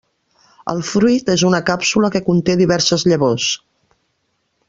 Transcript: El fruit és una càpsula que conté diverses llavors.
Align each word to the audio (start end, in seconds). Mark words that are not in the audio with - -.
El 0.71 0.79
fruit 0.91 1.29
és 1.33 1.43
una 1.49 1.59
càpsula 1.67 2.11
que 2.17 2.23
conté 2.31 2.57
diverses 2.63 3.07
llavors. 3.13 3.51